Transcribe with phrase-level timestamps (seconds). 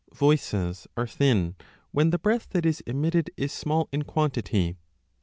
[0.15, 1.55] Voices are thin,
[1.91, 4.75] when the breath that is omitted is small in quantity.